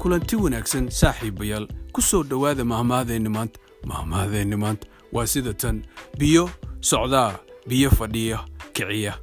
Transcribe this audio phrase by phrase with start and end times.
[0.00, 3.60] kulanti wanaagsan saaxiibayaal ku soo dhowaada mahmaadeenni maanta.
[3.90, 5.82] Mahmaadeenni maanta waa sida tan.
[6.18, 7.38] Biyo socdaa.
[7.68, 8.38] Biyo fadhiya.
[8.72, 9.14] Kiciya.